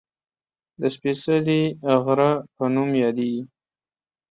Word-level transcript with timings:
د 0.79 0.81
"سپېڅلي 0.95 1.61
غره" 2.05 2.31
په 2.55 2.63
نوم 2.73 2.89
یادېږي 3.03 3.41